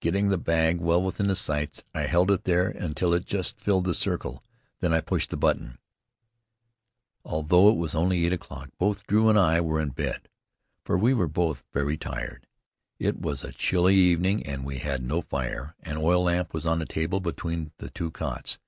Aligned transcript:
Getting 0.00 0.30
the 0.30 0.36
bag 0.36 0.80
well 0.80 1.00
within 1.00 1.28
the 1.28 1.36
sights, 1.36 1.84
I 1.94 2.06
held 2.06 2.32
it 2.32 2.42
there 2.42 2.66
until 2.66 3.14
it 3.14 3.24
just 3.24 3.60
filled 3.60 3.84
the 3.84 3.94
circle. 3.94 4.42
Then 4.80 4.92
I 4.92 5.00
pushed 5.00 5.30
the 5.30 5.36
button. 5.36 5.78
Although 7.24 7.68
it 7.68 7.76
was 7.76 7.94
only 7.94 8.26
eight 8.26 8.32
o'clock, 8.32 8.70
both 8.78 9.06
Drew 9.06 9.28
and 9.30 9.38
I 9.38 9.60
were 9.60 9.80
in 9.80 9.90
bed; 9.90 10.28
for 10.82 10.98
we 10.98 11.14
were 11.14 11.28
both 11.28 11.62
very 11.72 11.96
tired, 11.96 12.48
it 12.98 13.20
was 13.20 13.44
a 13.44 13.52
chilly 13.52 13.94
evening, 13.94 14.44
and 14.44 14.64
we 14.64 14.78
had 14.78 15.04
no 15.04 15.22
fire. 15.22 15.76
An 15.84 15.98
oil 15.98 16.24
lamp 16.24 16.52
was 16.52 16.66
on 16.66 16.80
the 16.80 16.84
table 16.86 17.20
between 17.20 17.70
the 17.78 17.88
two 17.88 18.10
cots. 18.10 18.58